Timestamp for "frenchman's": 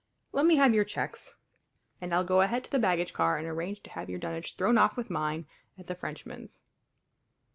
5.93-6.59